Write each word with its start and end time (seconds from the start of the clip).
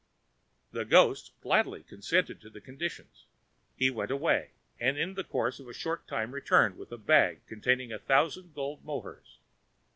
The 0.71 0.83
ghost 0.83 1.31
gladly 1.41 1.83
consented 1.83 2.41
to 2.41 2.49
the 2.49 2.59
conditions. 2.59 3.27
He 3.77 3.91
went 3.91 4.09
away, 4.09 4.53
and 4.79 4.97
in 4.97 5.13
the 5.13 5.23
course 5.23 5.59
of 5.59 5.67
a 5.67 5.75
short 5.75 6.07
time 6.07 6.31
returned 6.33 6.75
with 6.75 6.91
a 6.91 6.97
bag 6.97 7.45
containing 7.45 7.93
a 7.93 7.99
thousand 7.99 8.55
gold 8.55 8.83
mohurs. 8.83 9.37